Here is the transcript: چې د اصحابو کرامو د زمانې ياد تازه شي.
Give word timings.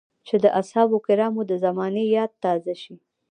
چې 0.27 0.35
د 0.43 0.45
اصحابو 0.59 0.97
کرامو 1.07 1.41
د 1.49 1.53
زمانې 1.65 2.03
ياد 2.15 2.31
تازه 2.43 2.73
شي. 2.81 2.95